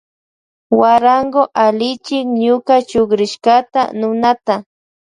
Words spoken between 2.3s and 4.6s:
ñuka chukrishkata nunata.